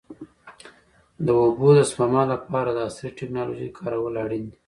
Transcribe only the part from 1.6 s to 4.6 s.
د سپما لپاره عصري ټکنالوژي کارول اړین دي.